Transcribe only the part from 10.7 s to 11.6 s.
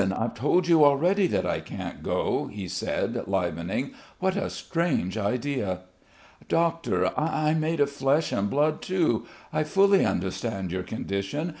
your condition.